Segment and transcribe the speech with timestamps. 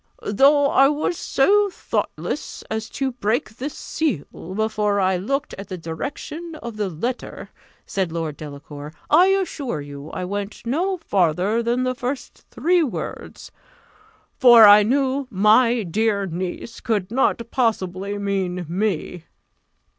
[0.31, 5.77] "Though I was so thoughtless as to break the seal before I looked at the
[5.77, 7.51] direction of the letter,"
[7.85, 13.51] said Lord Delacour, "I assure you I went no farther than the first three words;
[14.39, 19.25] for I knew 'my dear niece' could not possibly mean me."